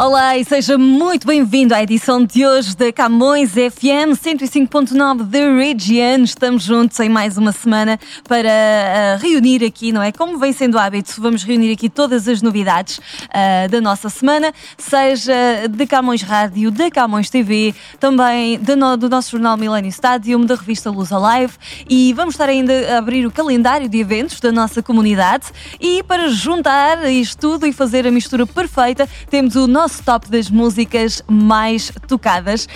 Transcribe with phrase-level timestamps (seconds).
[0.00, 6.22] Olá e seja muito bem-vindo à edição de hoje da Camões FM 105.9 The Region.
[6.22, 7.98] Estamos juntos em mais uma semana
[8.28, 10.12] para uh, reunir aqui, não é?
[10.12, 15.34] Como vem sendo hábito, vamos reunir aqui todas as novidades uh, da nossa semana, seja
[15.68, 20.90] de Camões Rádio, da Camões TV, também no, do nosso jornal Millennium Stadium, da revista
[20.90, 21.54] Luz Alive
[21.90, 25.46] e vamos estar ainda a abrir o calendário de eventos da nossa comunidade
[25.80, 30.30] e para juntar isto tudo e fazer a mistura perfeita, temos o nosso nosso top
[30.30, 32.68] das músicas mais tocadas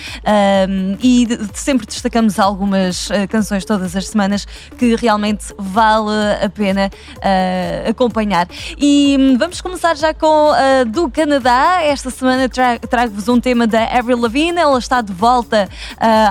[0.67, 4.47] um, e sempre destacamos algumas uh, canções todas as semanas
[4.79, 6.09] que realmente vale
[6.43, 8.47] a pena uh, acompanhar.
[8.79, 11.83] E um, vamos começar já com uh, do Canadá.
[11.83, 14.59] Esta semana tra trago-vos um tema da Avril Lavigne.
[14.59, 15.69] Ela está de volta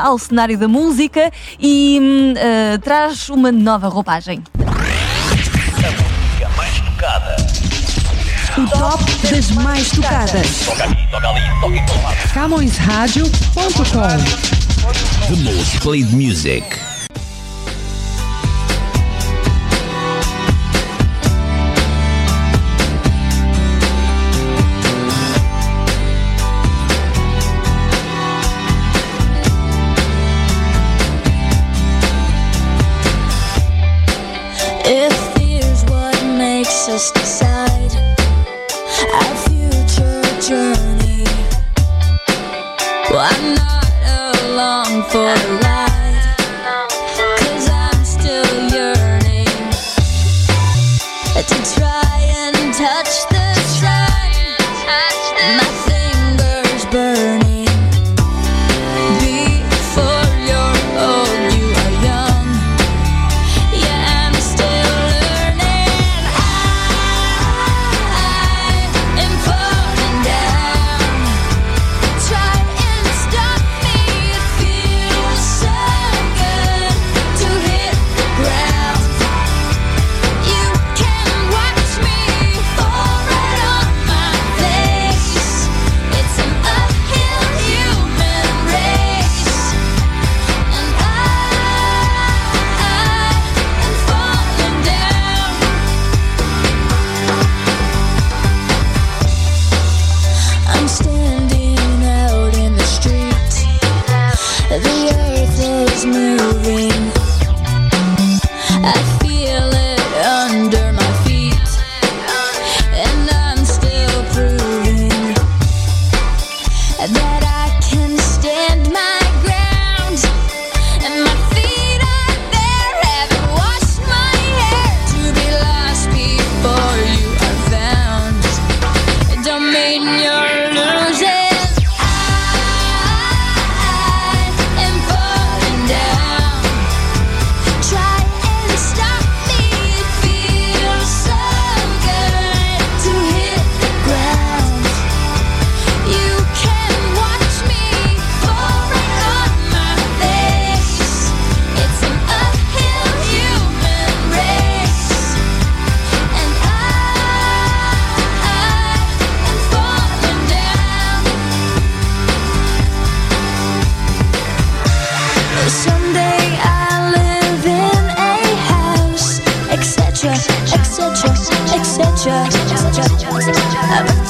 [0.03, 4.42] ao cenário da música e um, traz uma nova roupagem.
[8.78, 10.47] Top das mais tocadas.
[12.33, 14.53] CamõesRádio.com
[15.28, 16.65] The most played music.
[34.84, 37.12] If fear's what makes us
[43.25, 43.87] I'm not
[44.51, 45.61] along for the ride,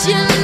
[0.07, 0.42] you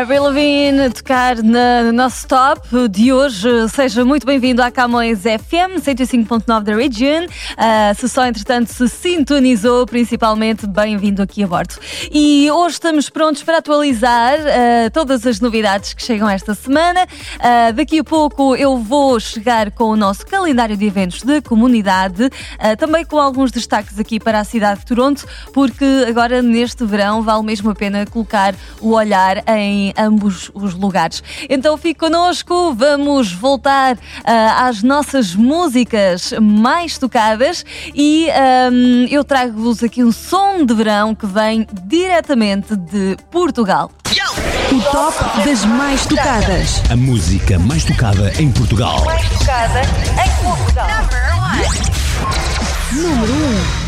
[0.00, 3.46] Avril Lavigne a tocar na, no nosso top de hoje.
[3.68, 7.26] Seja muito bem-vindo à Camões FM 105.9 da Region.
[7.54, 11.74] Ah, se só, entretanto, se sintonizou, principalmente, bem-vindo aqui a bordo.
[12.10, 17.06] E hoje estamos prontos para atualizar ah, todas as novidades que chegam esta semana.
[17.38, 22.30] Ah, daqui a pouco eu vou chegar com o nosso calendário de eventos da comunidade,
[22.78, 27.42] também com alguns destaques aqui para a cidade de Toronto, porque agora neste verão vale
[27.42, 31.22] mesmo a pena colocar o olhar em ambos os lugares.
[31.48, 37.64] Então fique connosco, vamos voltar ah, às nossas músicas mais tocadas
[37.94, 43.90] e ahm, eu trago-vos aqui um som de verão que vem diretamente de Portugal.
[44.72, 46.82] O top das mais tocadas.
[46.90, 49.04] A música mais tocada em Portugal.
[52.92, 53.79] Número 1.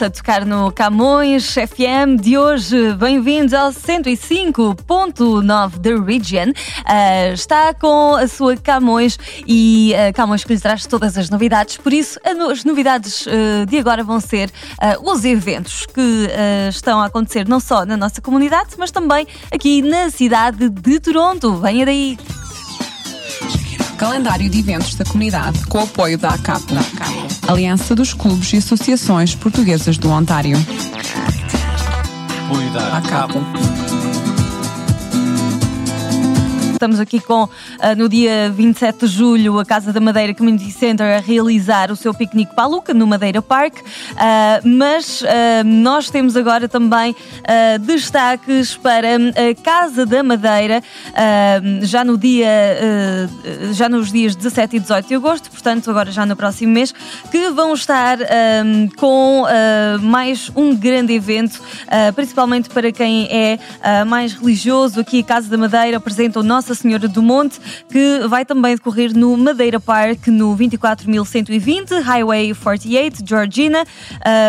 [0.00, 2.94] A tocar no Camões FM de hoje.
[2.94, 6.52] Bem-vindos ao 105.9 da Region.
[6.84, 11.78] Ah, está com a sua Camões e a Camões que lhe traz todas as novidades.
[11.78, 14.52] Por isso, as novidades ah, de agora vão ser
[15.02, 16.28] os eventos que
[16.68, 21.56] estão a acontecer não só na nossa comunidade, mas também aqui na cidade de Toronto.
[21.56, 22.16] Venha daí!
[23.96, 26.72] Calendário de eventos da comunidade com o apoio da ACAP,
[27.48, 30.58] Aliança dos Clubes e Associações Portuguesas do Ontário.
[32.44, 33.77] Apoio da ACAP.
[36.78, 37.48] Estamos aqui com,
[37.80, 41.96] ah, no dia 27 de julho, a Casa da Madeira Community Center a realizar o
[41.96, 43.78] seu piquenique Paluca no Madeira Park.
[44.16, 47.16] Ah, mas ah, nós temos agora também
[47.80, 50.82] destaques para a Casa da Madeira,
[51.82, 52.46] já no dia,
[53.72, 56.94] já nos dias 17 e 18 de agosto, portanto, agora já no próximo mês,
[57.30, 58.18] que vão estar
[58.96, 59.44] com
[60.02, 61.60] mais um grande evento,
[62.14, 63.58] principalmente para quem é
[64.04, 65.00] mais religioso.
[65.00, 67.58] Aqui a Casa da Madeira apresenta o Nossa Senhora do Monte,
[67.88, 73.86] que vai também decorrer no Madeira Park, no 24120, Highway 48, Georgina.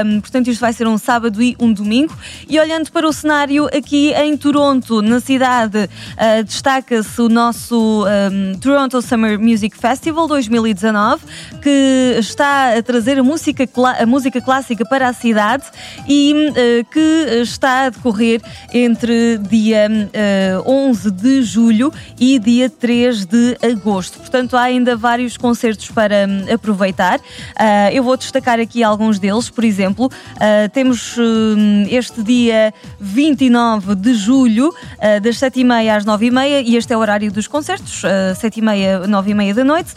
[0.06, 2.14] Um, portanto, isto vai ser um sábado e um domingo.
[2.50, 8.60] E olhando para o cenário aqui em Toronto, na cidade, ah, destaca-se o nosso um,
[8.60, 11.24] Toronto Summer Music Festival 2019,
[11.62, 13.64] que está a trazer a música,
[13.98, 15.64] a música clássica para a cidade
[16.06, 18.42] e eh, que está a decorrer
[18.74, 24.18] entre dia eh, 11 de julho e dia 3 de agosto.
[24.20, 27.20] Portanto, há ainda vários concertos para hum, aproveitar.
[27.56, 33.96] Ah, eu vou destacar aqui alguns deles, por exemplo, ah, temos hum, este dia 29
[33.96, 38.34] de julho, ah, das 7h30 às 9h30, e este é o horário dos concertos, ah,
[38.36, 39.94] 7h30, 9h30 da noite.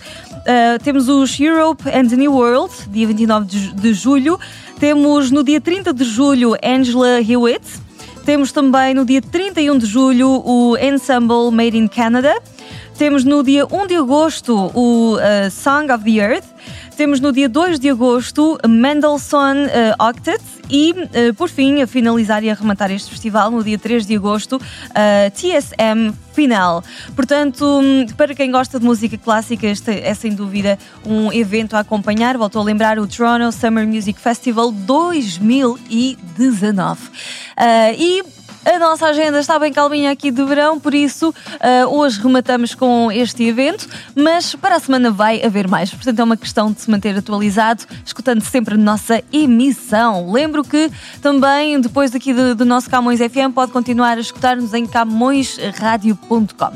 [0.83, 4.41] Temos os Europe and the New World, dia 29 de, ju- de julho.
[4.81, 7.63] Temos no dia 30 de julho Angela Hewitt.
[8.25, 12.41] Temos também no dia 31 de julho o Ensemble Made in Canada.
[12.97, 16.47] Temos no dia 1 de agosto o uh, Song of the Earth.
[16.97, 20.43] Temos no dia 2 de agosto Mendelssohn uh, Octet.
[20.71, 24.17] E, uh, por fim, a finalizar e a rematar este festival, no dia 3 de
[24.17, 24.61] agosto, uh,
[25.35, 26.83] TSM Final.
[27.15, 31.81] Portanto, hum, para quem gosta de música clássica, este é sem dúvida um evento a
[31.81, 32.39] acompanhar.
[32.39, 37.11] Volto a lembrar o Toronto Summer Music Festival 2019.
[37.57, 38.23] Ah, e
[38.65, 43.11] a nossa agenda está bem calminha aqui de verão, por isso ah, hoje rematamos com
[43.11, 45.91] este evento, mas para a semana vai haver mais.
[45.91, 50.31] Portanto, é uma questão de se manter atualizado, escutando sempre a nossa emissão.
[50.31, 50.91] Lembro que
[51.21, 56.73] também, depois aqui do, do nosso Camões FM, pode continuar a escutar-nos em camõesradio.com.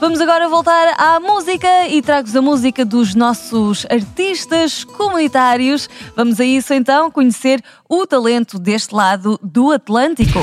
[0.00, 5.88] Vamos agora voltar à música e trago-vos a música dos nossos artistas comunitários.
[6.14, 10.40] Vamos a isso então, conhecer o talento deste lado do Atlântico.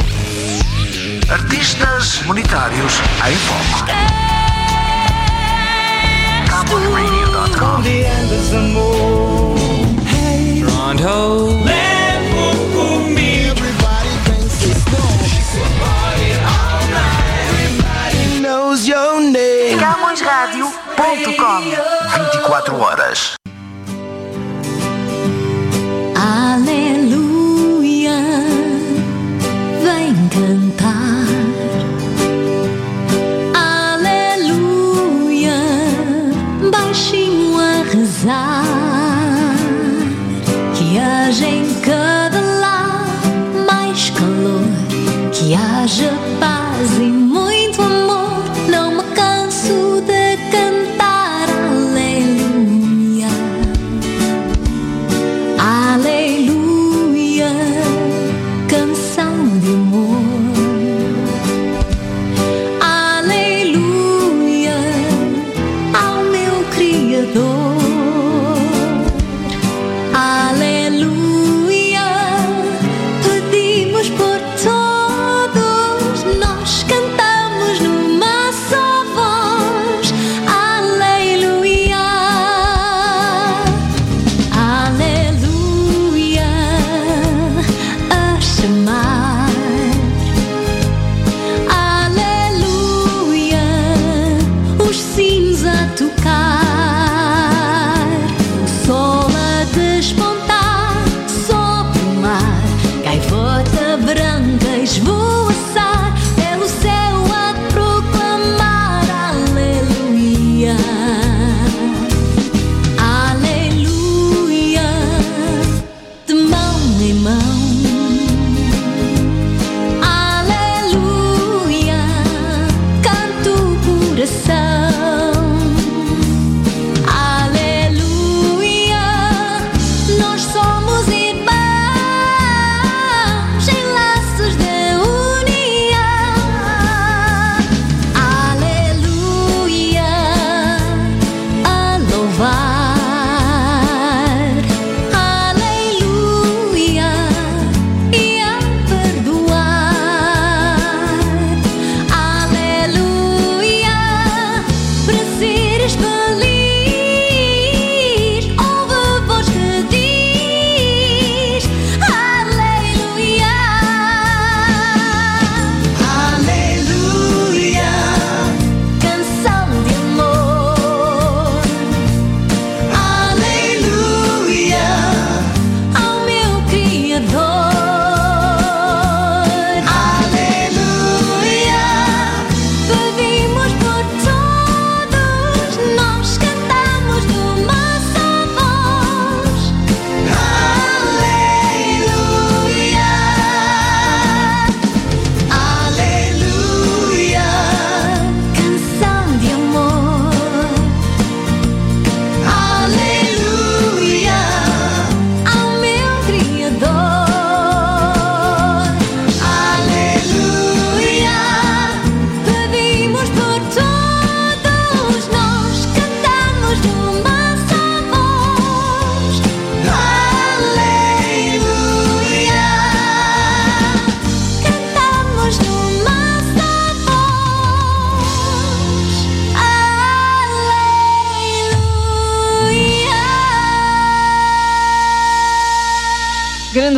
[1.31, 2.93] Artistas comunitários
[3.25, 3.85] em foco.
[19.31, 19.79] Name.
[19.79, 21.61] CamõesRadio.com
[22.33, 23.40] 24 horas.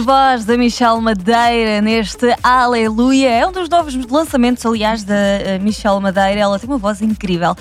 [0.02, 3.30] Voz da Michelle Madeira neste Aleluia.
[3.30, 6.40] É um dos novos lançamentos, aliás, da eh, Michelle Madeira.
[6.40, 7.56] Ela tem uma voz incrível.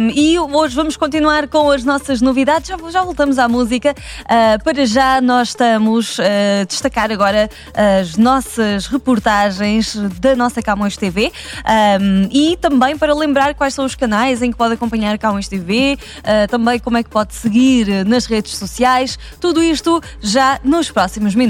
[0.00, 2.68] Um, e hoje vamos continuar com as nossas novidades.
[2.68, 3.94] Já, já voltamos à música.
[4.22, 7.50] Uh, para já, nós estamos a destacar agora
[8.00, 11.32] as nossas reportagens da nossa Camões TV
[12.00, 15.98] um, e também para lembrar quais são os canais em que pode acompanhar Camões TV,
[16.18, 19.18] uh, também como é que pode seguir nas redes sociais.
[19.40, 21.49] Tudo isto já nos próximos minutos.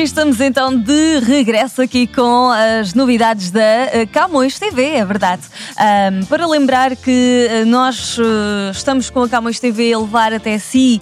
[0.00, 5.40] E estamos então de regresso aqui com as novidades da eh, Camões TV, é verdade.
[6.12, 10.58] Um, para lembrar que eh, nós eh, estamos com a Camões TV a levar até
[10.58, 11.00] si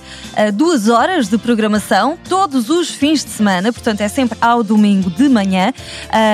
[0.54, 5.28] duas horas de programação, todos os fins de semana, portanto é sempre ao domingo de
[5.28, 5.72] manhã.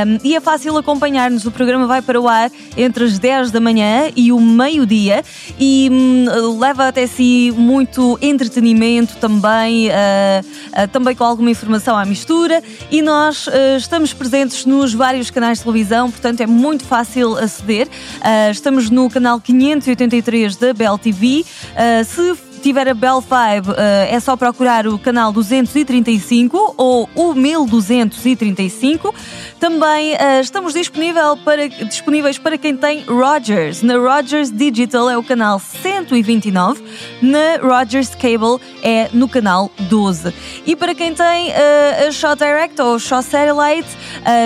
[0.07, 1.47] Um, e é fácil acompanhar-nos.
[1.47, 5.25] O programa vai para o ar entre as 10 da manhã e o meio-dia
[5.59, 9.93] e hum, leva até si muito entretenimento também, uh,
[10.83, 15.59] uh, também com alguma informação à mistura e nós uh, estamos presentes nos vários canais
[15.59, 17.87] de televisão, portanto é muito fácil aceder.
[17.87, 21.45] Uh, estamos no canal 583 da Bell TV.
[21.45, 23.75] Uh, se tiver a Bell 5, uh,
[24.09, 29.15] é só procurar o canal 235 ou o 1235.
[29.61, 33.83] Também uh, estamos disponível para, disponíveis para quem tem Rogers.
[33.83, 36.83] Na Rogers Digital é o canal 129,
[37.21, 40.33] na Rogers Cable é no canal 12.
[40.65, 43.89] E para quem tem uh, a Shot Direct ou Shot Satellite,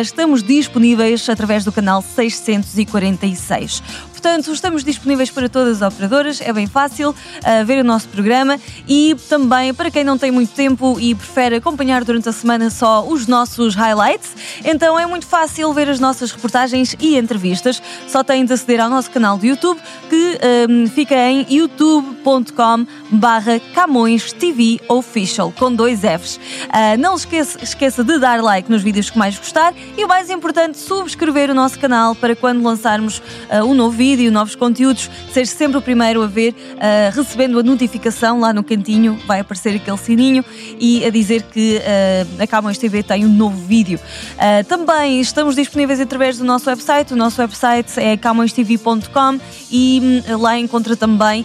[0.02, 3.80] estamos disponíveis através do canal 646.
[4.18, 8.58] Portanto, estamos disponíveis para todas as operadoras, é bem fácil uh, ver o nosso programa
[8.88, 13.06] e também para quem não tem muito tempo e prefere acompanhar durante a semana só
[13.06, 17.80] os nossos highlights, então é muito fácil ver as nossas reportagens e entrevistas.
[18.08, 23.60] Só tem de aceder ao nosso canal de YouTube que um, fica em youtube.com barra
[23.72, 26.38] Camões TV Official, com dois Fs.
[26.38, 30.28] Uh, não esqueça, esqueça de dar like nos vídeos que mais gostar e o mais
[30.28, 35.10] importante, subscrever o nosso canal para quando lançarmos uh, um novo vídeo vídeo, novos conteúdos,
[35.34, 39.76] seja sempre o primeiro a ver, uh, recebendo a notificação lá no cantinho, vai aparecer
[39.76, 40.42] aquele sininho
[40.80, 44.00] e a dizer que uh, a Camões TV tem um novo vídeo.
[44.36, 49.38] Uh, também estamos disponíveis através do nosso website, o nosso website é camõestv.com
[49.70, 51.44] e um, lá encontra também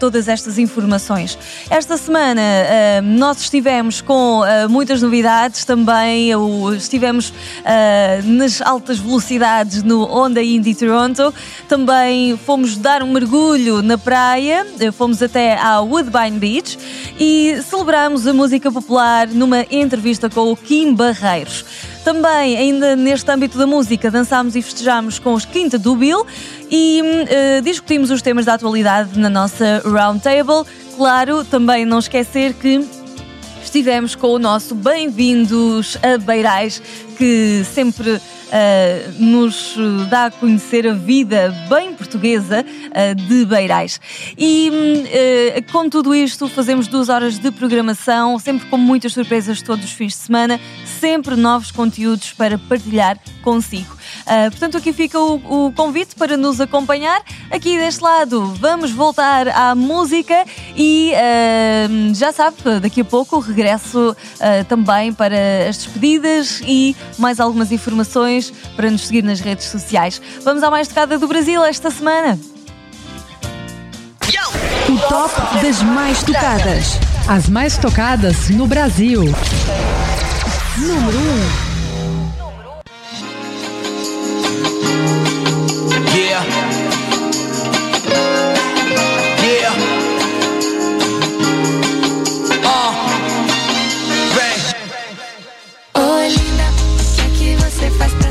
[0.00, 1.38] todas estas informações.
[1.70, 2.42] Esta semana
[3.04, 7.32] nós estivemos com uh, muitas novidades também, uh, estivemos
[8.24, 11.32] nas altas velocidades no Honda Indy Toronto,
[11.68, 11.83] também
[12.44, 16.78] fomos dar um mergulho na praia, uh, fomos até à Woodbine Beach
[17.18, 21.64] e celebramos a música popular numa entrevista com o Kim Barreiros.
[22.04, 26.26] Também, ainda neste âmbito da música, dançámos e festejámos com os Quinta do Bill
[26.70, 30.64] e uh, discutimos os temas da atualidade na nossa Roundtable.
[30.96, 32.86] Claro, também não esquecer que
[33.62, 36.80] estivemos com o nosso Bem-vindos a Beirais,
[37.16, 39.76] que sempre Uh, nos
[40.08, 44.00] dá a conhecer a vida bem portuguesa uh, de Beirais.
[44.36, 49.84] E uh, com tudo isto, fazemos duas horas de programação, sempre com muitas surpresas todos
[49.84, 50.60] os fins de semana,
[51.00, 53.96] sempre novos conteúdos para partilhar consigo.
[54.50, 57.22] Portanto, aqui fica o, o, convite para nos acompanhar.
[57.50, 60.44] Aqui deste lado, vamos voltar à música
[60.76, 61.12] e
[62.14, 64.16] já sabe, daqui a pouco regresso
[64.68, 70.20] também para as despedidas e mais algumas informações para nos seguir nas redes sociais.
[70.42, 72.38] Vamos à mais tocada do Brasil esta semana.
[74.88, 77.00] O top das mais tocadas.
[77.26, 79.22] As mais tocadas no Brasil.
[80.76, 81.20] Número 1.
[81.20, 81.63] Um.
[86.34, 86.42] Yeah.
[89.44, 89.74] Yeah.
[92.64, 92.92] Uh.
[94.34, 94.56] Vem.
[95.94, 96.66] Oi, linda,
[96.98, 98.30] o que é que você faz pra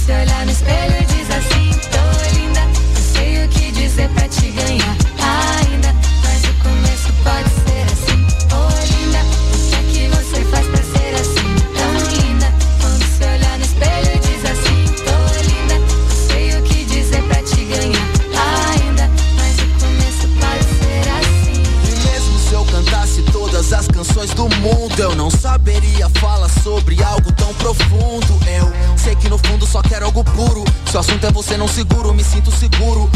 [0.00, 2.60] se olhar no espelho diz assim, tô linda.
[3.12, 4.99] Sei o que dizer pra te ganhar
[31.50, 33.10] você, não seguro, me sinto seguro.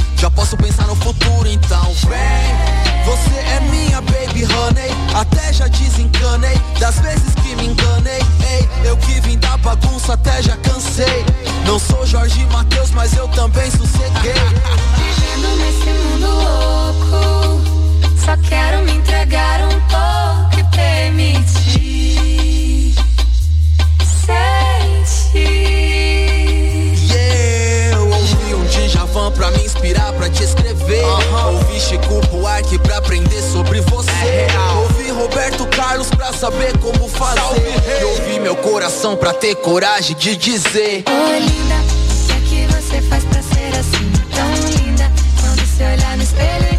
[38.85, 41.05] Coração pra ter coragem de dizer.
[41.09, 45.11] Oi, linda, o que é que você faz pra ser assim tão linda?
[45.41, 46.74] Quando se olhar no espelho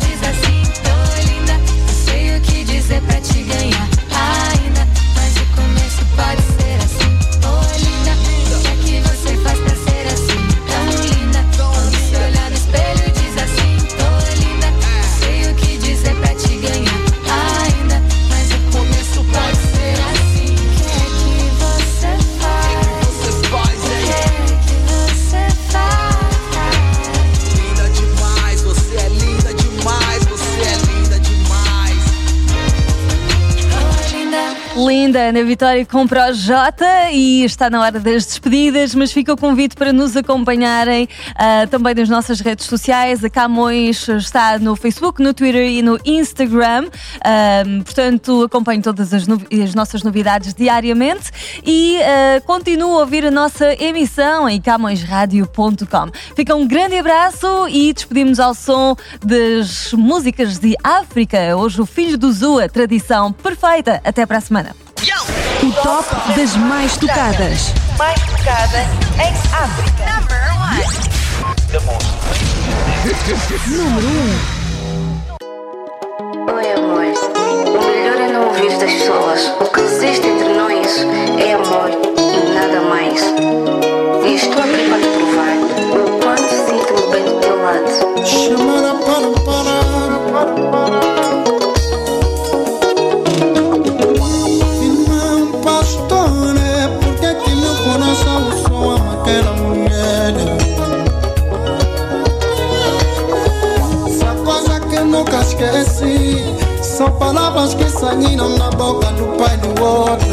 [34.87, 35.29] linda.
[35.29, 38.44] Ana Vitória com Projota e está na hora das despedidas,
[38.95, 43.23] mas fica o convite para nos acompanharem ah, também nas nossas redes sociais.
[43.23, 46.89] A Camões está no Facebook, no Twitter e no Instagram.
[47.23, 51.31] Ah, portanto, acompanhe todas as, as nossas novidades diariamente
[51.65, 56.11] e ah, continue a ouvir a nossa emissão em camõesradio.com.
[56.35, 61.55] Fica um grande abraço e despedimos ao som das músicas de África.
[61.55, 64.01] Hoje o Filho do Zua, tradição perfeita.
[64.03, 64.84] Até para a semana.
[65.63, 67.73] O top das mais tocadas.
[67.97, 68.79] mais tocada
[69.19, 70.05] em África.
[76.53, 77.05] Oi, amor.
[77.67, 79.47] O melhor é não ouvir das pessoas.
[79.59, 80.97] O que existe entre nós
[81.39, 83.21] é amor e nada mais.
[84.25, 85.55] E estou aqui para te provar
[85.91, 87.89] o quanto sinto-me bem do teu lado.
[88.25, 89.04] Irmão
[105.55, 106.43] esqueci
[106.81, 110.27] são palavras que saíram na boca do pai do outro.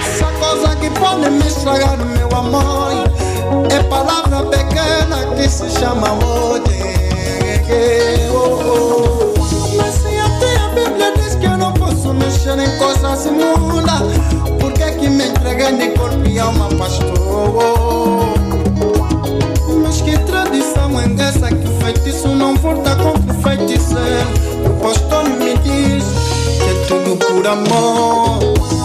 [0.00, 2.90] Essa coisa que pode me estragar meu amor
[3.70, 6.54] é palavra pequena que se chama oh.
[9.76, 14.18] Mas se até a Bíblia diz que eu não posso mexer em coisas imundas,
[14.60, 18.33] por que que me entreguei de corpo e alma, pastor?
[21.16, 24.28] Mas que que feitiço não volta contra o feiticeiro?
[24.66, 26.04] O pastor me diz
[26.58, 28.83] que é tudo por amor.